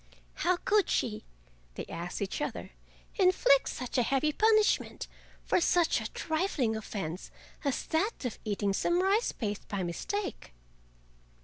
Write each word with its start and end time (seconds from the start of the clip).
"How 0.41 0.55
could 0.57 0.89
she," 0.89 1.25
they 1.75 1.85
asked 1.85 2.23
each 2.23 2.41
other, 2.41 2.71
"inflict 3.17 3.69
such 3.69 3.99
a 3.99 4.01
heavy 4.01 4.33
punishment 4.33 5.07
for 5.43 5.61
such 5.61 6.01
a 6.01 6.09
trifling 6.09 6.75
offense 6.75 7.29
as 7.63 7.85
that 7.85 8.25
of 8.25 8.39
eating 8.43 8.73
some 8.73 9.03
rice 9.03 9.31
paste 9.31 9.67
by 9.67 9.83
mistake?" 9.83 10.55